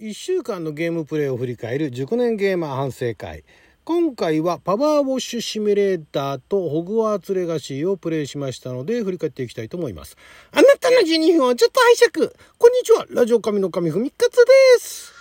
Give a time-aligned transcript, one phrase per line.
[0.00, 3.44] 1週間のゲームプレイを振り返る熟年ゲーマー反省会。
[3.84, 10.16] 今回はパワーウォッシュシミュレーターとホグワーツレガシーをプレイしましたので振り返っていきたいと思います。
[10.52, 12.32] あなたの12分をちょっと拝借。
[12.56, 13.04] こんにちは。
[13.10, 15.12] ラジオ神の神ふみかつです。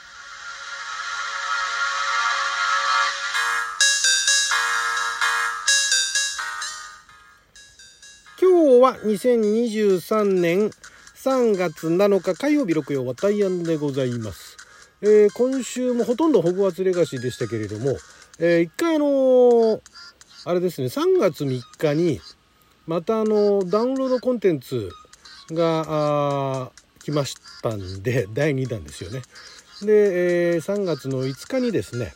[8.39, 10.71] 今日は2023年
[11.17, 14.48] 3月7日火曜日6曜は大安でございます。
[15.01, 17.97] えー今週もほとんどホグワーツレガシーでしたけれども、
[18.39, 19.81] えー一回あのー
[20.45, 22.21] あれですね、3月3日に、
[22.87, 24.89] またあのダウンロードコンテンツ
[25.51, 26.71] が、
[27.03, 29.21] 来ましたんで、第2弾ですよね。
[29.81, 32.13] で、え3月の5日にですね、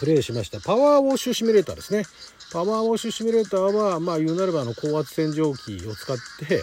[0.00, 2.04] プレイしましたパワーウォッシュシミュレーターですね。
[2.52, 6.16] パワーウォッシュシミュレーターは、まあ言うなればあの高圧洗浄機を使っ
[6.48, 6.62] て、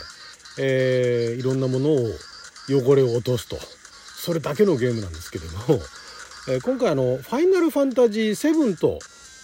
[0.60, 2.10] えーいろんなものを
[2.70, 3.58] 汚れを落とすと。
[4.20, 5.82] それだけのゲームなんですけども、
[6.50, 8.99] え今回あの、ファイナルファンタジー7と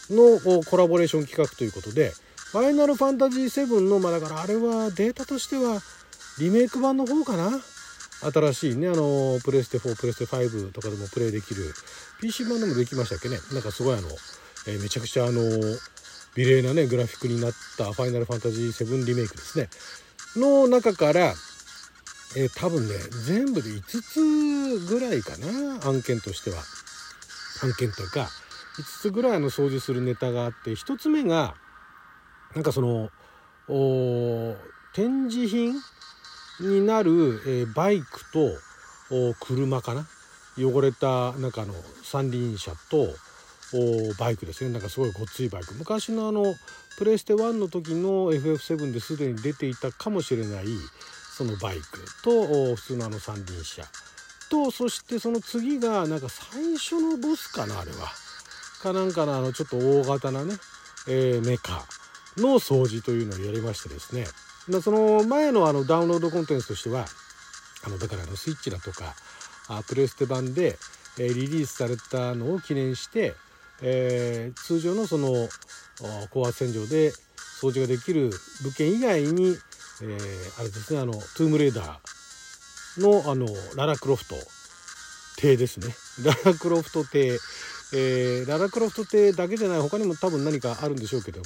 [0.09, 2.11] のコラボレーション企画ということで、
[2.51, 5.81] ファイナルファンタジー7の、まあだからあれはデータとしては
[6.39, 7.51] リメイク版の方かな？
[8.31, 11.73] 新しいね、あの、プレステ4、プレステ5とかでもプレイできる、
[12.21, 13.37] PC 版でもできましたっけね？
[13.53, 14.07] なんかすごいあの、
[14.67, 15.41] えめちゃくちゃあの、
[16.35, 19.69] 美麗なね、グラフィックになったファイナルファンタジー7リメイクですね。
[20.35, 21.33] の中から、
[22.37, 26.57] えー多分ね、全部で5つぐらいかな、案件としては。
[27.63, 28.29] 案件というか、
[28.77, 31.55] 5つぐらいの掃除するネタがあって、1つ目が、
[32.53, 33.09] なんかその、
[34.93, 35.75] 展示品
[36.59, 38.51] になる、えーバイクと
[39.39, 40.07] 車かな？
[40.57, 43.07] 汚れた中の三輪車と
[44.19, 44.71] バイクですね。
[44.71, 45.73] なんかすごいごっついバイク。
[45.75, 46.55] 昔のあの
[46.97, 50.65] プレイステ1の時の FF7 ですでに出ていたかもしれない
[51.35, 53.83] そのバイクと普通のあの三輪車。
[54.49, 58.07] とそしてその次がなんか最初のボスかなあれは。
[58.81, 60.53] かなんかのあのちょっと大型なね、
[61.07, 61.83] えーメカ
[62.37, 64.25] の掃除というのをやりましてですね。
[64.69, 67.05] まあその前のあのダウンロードコンテンツとしては
[67.85, 69.15] あのだからあのスイッチだとか
[69.67, 70.77] あプレステ版で、
[71.19, 73.33] えリリースされたのを記念して、
[73.81, 75.49] えー通常のその
[76.29, 77.11] 高圧洗浄で
[77.61, 78.31] 掃除ができる
[78.63, 79.57] 物件以外に、
[80.01, 84.35] えーあれですねあのトゥームレーダーのあのララクロフト
[85.37, 85.95] 邸ですね。
[86.23, 87.39] ララクロフト邸、
[87.93, 91.45] えーララクロフト邸だけじゃない他にも多分何かあるんでしょうけども。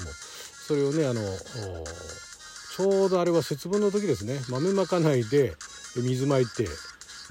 [0.68, 1.22] それをねあの
[2.76, 4.40] ちょうどあれは節分の時ですね。
[4.50, 5.56] 豆まかないで
[5.96, 6.70] 水まいてね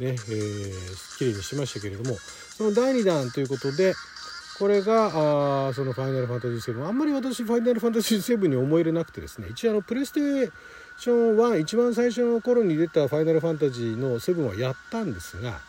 [0.01, 2.19] えー、きれいにしましたけれども。
[2.59, 3.95] その第2弾ということで
[4.59, 9.47] これがあその「ファイナルファンタジー7」あんまり私ファイナルファンタジー7に思い入れなくてですね。
[9.49, 10.51] 一応あのプレステ
[10.99, 15.61] ション1一番最初の頃に出た「ファイナルファンタジー」の7はやったんですが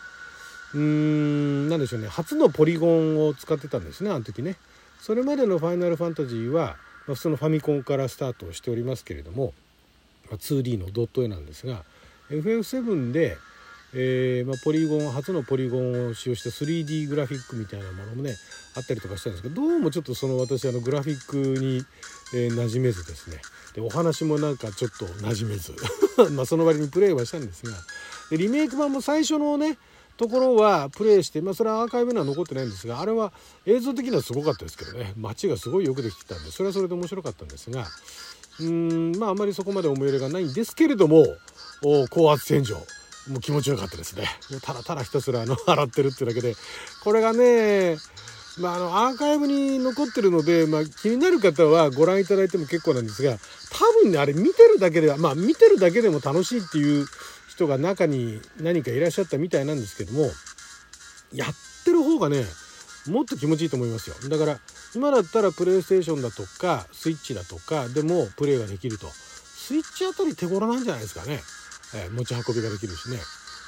[0.74, 2.08] うーん何でしょうね。
[2.08, 4.56] 初のポリゴンを使ってたんですねあの時ね。
[5.00, 6.76] それまでの「ファイナルファンタジーは」
[7.06, 9.54] まあ、普通のファミコンからスタートしておりますけれども、
[10.30, 11.84] ま、2D のドット絵なんですが
[12.28, 13.38] FF7 で、
[13.92, 18.36] えーまあ、ポリゴン初のポリゴンを使用した 3D グラフィックみたいなものもね
[18.76, 21.84] あったりとかしたんですけどどうもちょっとその私あのグラフィックに、
[22.34, 23.38] えー馴染めずですね。
[23.74, 25.74] でお話もなんかちょっと馴染めず。
[26.32, 27.72] まその割にプレイはしたんですが。
[28.30, 29.78] でリメイク版も最初のね
[30.16, 33.32] ところはプレイして、まあ、それはアーカイブには残ってないんですがあれは
[33.66, 35.14] 映像的にはすごかったですけどね。
[35.16, 37.88] 街がすごいよくできてたんでそれはそれで面白かったんですが。
[38.60, 41.26] うーんまああまりそこまで思い入れがないんですけれども
[42.10, 42.76] 高圧洗浄。
[43.28, 44.26] もう気持ちよかったですね。
[44.62, 46.56] ただただひたすらあの 洗ってるっていうだけで。
[47.02, 47.98] これがね
[48.58, 53.38] まあ、あのアーカイブに残ってるので、まあ、気になる方はご覧いただいても結構なんですが
[53.72, 57.06] 多分ねあれ見てるだけではまあ見てるだけでも楽しいっていう
[57.48, 60.30] 人が中に何かいらっしゃったみたいなんですけども
[61.32, 61.48] やっ
[61.84, 62.44] てる方がね
[63.06, 64.16] もっと気持ちいいと思いますよ。
[64.28, 64.58] だから
[64.94, 69.06] 今だったらプレイステーションだとかスイッチだとかでもプレイができると。
[69.70, 71.38] スイッチあたり手頃なんじゃないですかね、
[71.94, 73.18] えー持ち運びができるしね。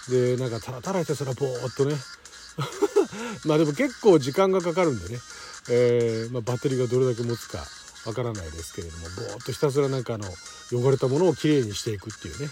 [0.08, 1.96] でなんかたらたらひたすらぼーっとね。
[3.46, 5.20] まあでも結構時間がかかるんでね、
[5.70, 7.64] えーまあ、バッテリーがどれだけ持つか
[8.04, 10.26] わからないですけれどもぼーっとひたすらなんかあの
[10.72, 12.50] 汚れたものをきれいにしていくっていうね。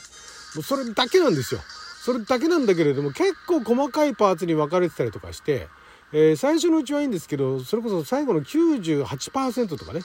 [0.55, 1.61] もうそれだけなんですよ。
[2.05, 5.69] それだけなんだけれども結構細かいパーツに分かれてたりとかして、
[6.12, 10.00] えー最初のうちはいいんですけどそれこそ最後の98%とかね。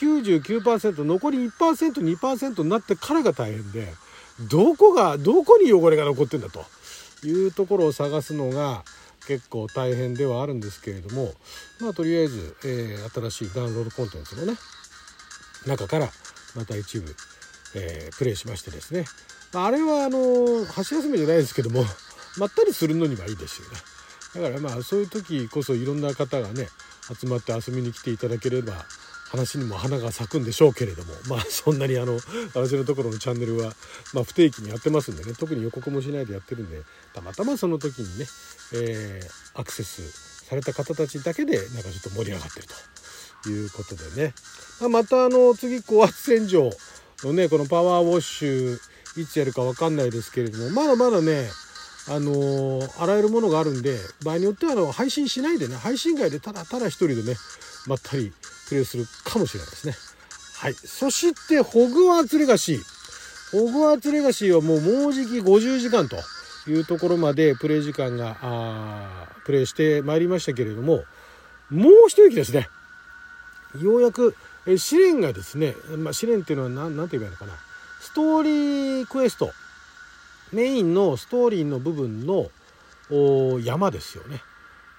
[0.00, 3.92] 99%残り 1%2% になってからが大変で
[4.40, 6.64] どこがどこに汚れが残ってんだと
[7.26, 8.84] いうところを探すのが
[9.26, 11.32] 結構大変ではあるんですけれども
[11.80, 14.54] まあとりあえず、えー新しいダウンロードコンテンツのね
[15.66, 16.08] 中から
[16.54, 17.14] また一部、
[17.74, 19.04] えープレイしましてですね
[19.52, 21.84] まああれはあの箸休めじゃないですけども
[22.38, 23.76] まったりするのにはいいですよね。
[24.34, 26.68] だからまあそういう時こそいろんな方がね
[27.20, 28.74] 集まって遊びに来ていただければ
[29.30, 32.18] 話にも花が咲くんでしょうけれどもまあそんなにあの
[32.54, 33.72] 私のところのチャンネルは、
[34.14, 36.82] まあ、不定期にやってますんでね特に予告もしないでやってるんで
[37.14, 38.26] たまたまその時にね、
[38.74, 42.66] えー、アクセスされた方たちだけでなんかちょっと盛り上がってる
[43.42, 44.34] ということでね、
[44.80, 46.70] まあ、またあの次高圧洗浄
[47.22, 48.78] のねこのパワーウォッシュ
[49.20, 51.48] いつやるか分かんないですけれどもまだまだね
[52.10, 57.34] あのー、洗えるものがあるんで場合によってはあの配信しないでね配信外でただただ一人でね
[57.86, 58.32] まったり
[58.68, 59.94] プレイするかもしれないですね。
[60.56, 60.74] はい。
[60.74, 62.82] そして、ホグワーツレガシー。
[63.52, 66.16] ホグワーツレガシーはもうもうじき50時間と
[66.68, 71.04] いうところまでプレイ時間が、あプレイしてまいりましたけれども、
[71.70, 72.68] もう一息ですね。
[73.80, 74.34] ようやく、
[74.66, 77.52] え試練がですね、まあ、試練っていうのは何何て言えばいいのかな。
[78.00, 79.50] ストーリークエスト。
[80.52, 82.50] メインのストーリーの部分の
[83.60, 84.42] 山ですよね。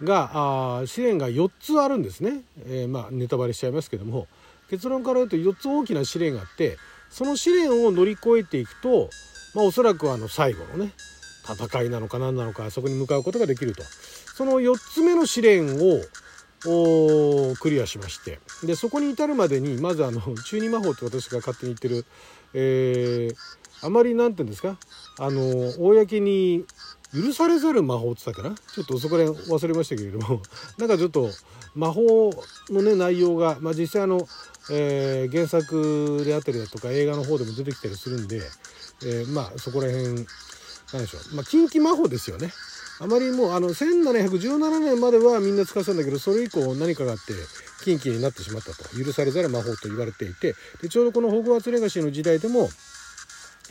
[0.03, 4.27] が試練が4つあるんですね、えー、まあネタバレしちゃいますけども。
[4.69, 6.77] 結論から言うと4つ大きな試練があって
[7.09, 9.09] その試練を乗り越えていくと、
[9.55, 10.91] まあ、おそらくあの最後のね
[11.43, 13.83] 戦いなのか何なのかそこに向かうことができると。
[14.35, 18.39] その4つ目の試練をクリアしまして。
[18.63, 22.05] でそこに至るまでにまずあの中二魔法って私が勝手に言ってる、
[22.53, 24.77] えー、あまり何て言うんですか
[25.17, 25.41] あの
[25.79, 26.65] 公に
[27.13, 28.55] 許されざる魔法って言ったかな？
[28.55, 30.41] ちょっとそこら辺忘れましたけれども。
[30.77, 31.31] なんかちょっと
[31.75, 32.31] 魔法
[32.69, 34.27] のね内容が、まあ、実際あの、
[34.69, 38.41] えー、原作であったりだとか映画の方でも出てきたりするんで、
[39.03, 41.35] えー、まあそこら辺なんでしょう。
[41.35, 42.53] まあ近畿魔法ですよね。
[43.01, 47.33] あまりもうあの1717年まではみんな使ってたんだけどそれ以降何かがあって
[47.85, 48.83] 近畿になってしまったと。
[48.97, 52.69] 許されざる魔法と言われていてでちょうどこのホグワーツレガシーの時代でも、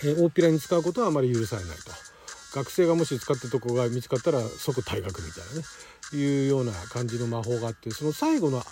[0.03, 2.08] えー、大っぴらに使うことはあまり許されないと。
[2.55, 5.67] 学生がもし使ってるとこが見つかったら即退学みたいなね。
[6.15, 8.63] いうような感じの魔法があってその最後の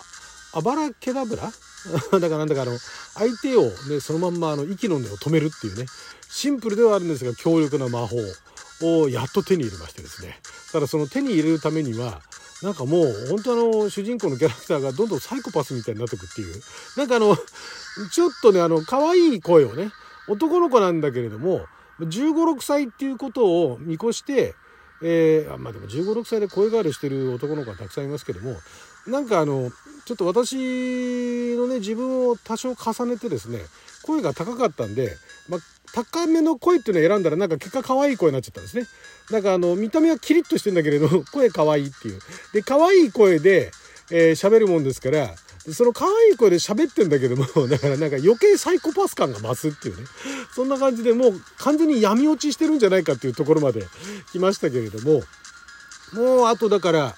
[0.53, 1.51] あばらけだぶら？
[2.19, 2.77] だからなんだかあの
[3.13, 5.85] 相手をねそのまんまあの息の根を止めるっていうね。
[6.29, 8.17] シンプルではあるんですが強力な魔法
[8.81, 10.39] をやっと手に入れましてですね。
[10.71, 12.21] ただその手に入れるためには
[12.61, 16.61] なんかもう本当あの主人公のキャラクターがどんどんサイコパスみたいになってくっていう。
[16.97, 17.37] なんかあの
[18.11, 19.91] ちょっとねあの可愛い声をね
[20.27, 21.65] 男の子なんだけれども
[21.99, 24.53] 15、6歳っていうことを見越して、
[25.01, 28.55] えー、まあでも15、6歳で声変わりしてる男の子はたくさんいますけども、
[29.07, 29.71] なんかあの、
[30.05, 30.55] ちょっと私
[31.55, 33.59] のね、自分を多少重ねてですね、
[34.03, 35.15] 声が高かったんで、
[35.49, 35.59] まあ、
[35.93, 38.85] 高めの声っていうのを選んだらなんか結果可愛い声になっちゃったんですね。
[39.31, 42.19] なんかあの、見た目はキリッとしてんだけれど、声可愛いっていう。
[42.53, 43.71] で、可愛い声で、
[44.11, 45.29] えー、喋るもんですから、
[45.73, 50.03] その可愛い声で喋ってんだけども、だからなんか余計サイコパス感が増すっていうね。
[50.53, 53.85] そんな感じでもう完全に闇落ちしてるんじゃないかっていうところまで
[54.31, 55.23] 来ましたけれども、
[56.13, 57.15] もうあとだから、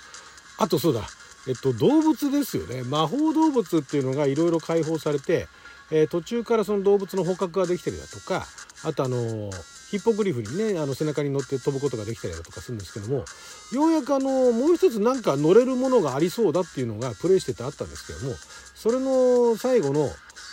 [0.57, 1.01] あとそうだ、
[1.47, 2.83] えっと動物ですよね。
[2.83, 5.47] 魔法動物っていうのがいろいろ解放されて、
[5.91, 8.47] えー、途中からその動物の捕獲ができたりだとか、
[8.83, 13.25] あとあのーヒッポグリフにねあの背中に乗って飛ぶことができたりだとかするんですけども
[13.73, 18.35] ようやくあのもう一つなんか乗れるものがありそうだっていうのがプレイしててあったんですけども
[18.75, 20.09] それの最後の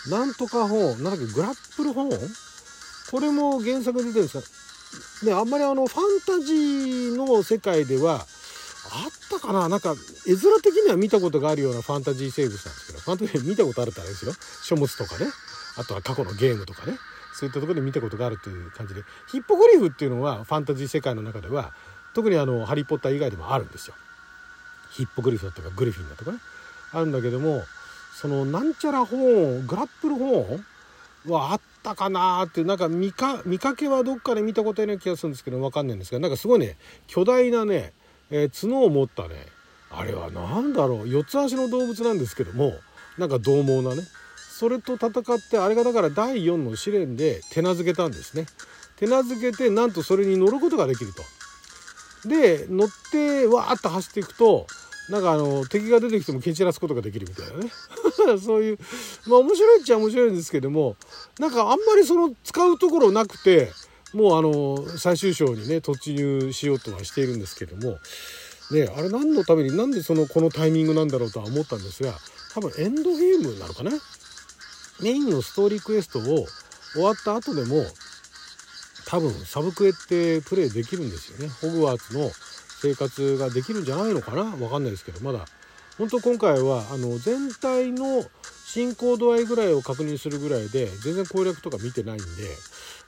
[0.09, 2.11] なんとか本なんだっけグラップル本？
[3.11, 4.41] これも原作出てるんです
[5.25, 8.23] かねあんまりあのファンタジーの世界ではあっ
[9.31, 9.69] たかな？
[9.69, 9.95] なんか
[10.27, 14.33] 絵面的には見たことがあるようなファンタジー生物なんですけどファンタジー見たことあるってあれですよ。
[14.63, 15.27] 書物とかね。
[15.77, 16.97] あとは過去のゲームとかね。
[17.37, 21.73] そういったところで見たことがあるという感じでヒッポグリフっていうのはファンタジー世界の中では
[22.15, 23.95] 特にあの「ハリー・ポッター」以外でもあるんですよ。
[24.93, 26.39] ヒッポグリフだとかグリフィンだとかね
[26.93, 27.63] あるんだけども
[28.15, 37.93] そのなんちゃらホーングラップルホーンはあったかなーってなんか見か見かけはどっかで見たことあるような気がするんですけど分かんないんですがなんかすごいね巨大なね、
[38.31, 39.35] えー、角を持ったね
[39.91, 42.75] あれは何だろう四つ足の動物なんですけども
[43.19, 44.03] なんか獰猛なね
[44.59, 48.47] それと戦ってあれがだから第4の試練で手なずけたんですね。
[48.97, 52.29] 手なずけてなんとそれに乗ることができると。
[52.29, 54.67] で乗ってわーっと走っていくと
[55.11, 57.71] なんかあの敵が出てきても蹴散らすことができるみたいなね。
[58.41, 58.79] そういう
[59.27, 60.97] まあ面白いっちゃ面白いんですけども
[61.39, 63.71] なんかあんまりその使うところなくて
[64.15, 67.99] もうあの最終章にね突入しようとはしているんですけども。
[68.71, 72.19] ねあれ何のためになんでそのこのタイミングなんだろうとは思ったんですが
[72.53, 73.93] 多分エンドゲームなのかな？
[75.03, 76.47] メインのストーリークエストを
[76.93, 77.85] 終わった後でも
[79.07, 81.49] 多分サブクエってプレイできるんですよね。
[81.61, 82.31] ホグワーツの
[82.81, 84.57] 生活ができるんじゃないのかな？
[84.57, 85.21] わかんないですけど。
[85.21, 85.45] まだ
[85.99, 88.25] 本当今回はあの全体の
[88.65, 92.25] 進行度合いぐらいを確認するぐらいで全然攻略とか見てないんで、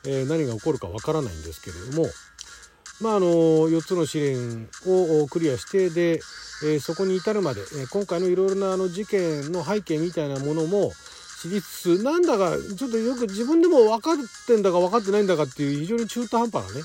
[0.07, 2.09] えー、何が起こるかわからないんですけれども
[3.01, 3.27] まあ、あの
[3.69, 6.21] 4つの試練をクリアしてで、
[6.65, 10.93] えー、そこに至るまで、え今回のいろいろなあの事件の背景みたいなものも
[11.43, 14.17] 知りつつなんだかちょっとよく自分でも分かっ
[14.47, 16.83] てんだか分かってないんだかっていう非常に中途半端なね。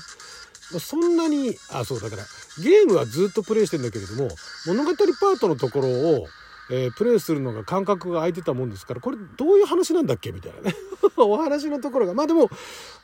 [0.80, 2.22] そんなにあそうだから
[2.62, 4.28] ゲームはずっとプレイしてんだけれども
[4.66, 6.26] 物語パートのところを
[6.70, 10.32] えー、プレイするのが感覚が空いてたもんですからこれどういう話なんだっけ？
[10.32, 10.74] みたいなね。
[11.18, 12.14] お話のところが。
[12.14, 12.48] まあでも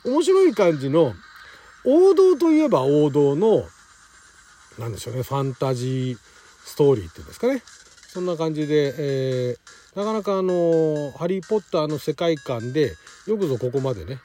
[0.03, 1.13] 面白い感じの
[1.85, 3.67] 王道といえば王道の
[4.79, 7.61] なんでしょうねファンタジーストーリーっていうんですかね。
[8.13, 14.19] そんな感じで、えー、なかなかあの「ハリー・ポッター」の世界観でよくぞここまでね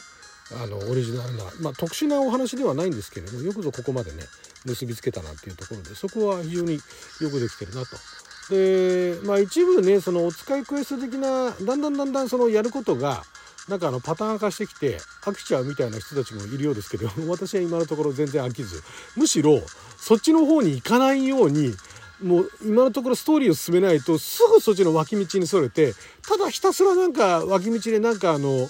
[0.52, 4.24] あのオリジナルな、まあ、特殊なお話ではないんですけれどもよくぞここまでね
[4.64, 7.96] 結びつけたなっていうところでそこは非常によくできてるなと。
[8.50, 13.24] でまあ一部ねそのお使いクエスト的なだんだんだんだんそのやることが
[13.68, 18.82] なんかあのパターン化してきて飽きちゃうみたいな人たちもいるようですけど私は今のところ全然飽きず
[19.16, 19.60] むしろ
[19.96, 21.74] そっちの方に行かないように
[22.22, 25.92] もう今のところストーリーを進めないとすぐそっちの脇道にそれて
[26.26, 28.68] ただひたすらなんか脇道でなんかあの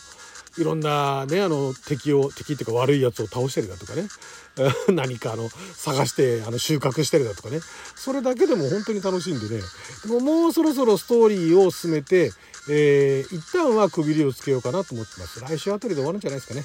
[0.59, 4.09] いろんなねあの敵を敵っていうか悪いやつを倒したりだとかね。
[4.89, 7.61] 何かあの探してあの収穫したりだとかね。
[7.95, 9.63] それだけでも本当に楽しいんでね。
[10.03, 12.33] でももうそろそろストーリーを進めて、
[12.71, 15.41] えー、一旦は区切りをつけようかなと思ってます。
[15.41, 16.65] 来週あたりで終わるんじゃないですかね。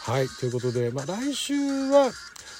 [0.00, 0.28] はい。
[0.28, 2.10] ということで、まあ、来週は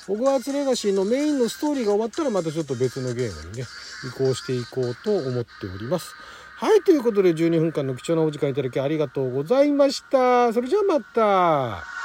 [0.08, 3.64] ホグワーツレガシーのメインのストーリーが終わったらまたちょっと別のゲームにね
[4.08, 6.14] 移行していこうと思っております
[6.60, 10.52] はい、ということで12分間の貴重なお時間いただきありがとうございました。
[10.52, 11.97] それじゃあまた。